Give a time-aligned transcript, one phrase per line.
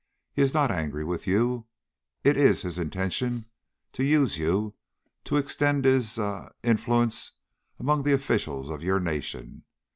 [0.33, 1.67] He is not angry with you.
[2.23, 3.45] It is his intention
[3.93, 4.73] to use you
[5.25, 7.33] to extend his ah influence
[7.77, 9.63] among the officials of your nation.